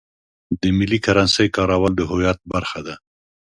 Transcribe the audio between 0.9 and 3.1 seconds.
کرنسۍ کارول د هویت برخه ده.